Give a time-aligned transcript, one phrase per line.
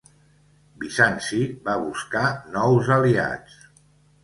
[0.83, 2.25] Bizanci va buscar
[2.57, 3.63] nous aliats.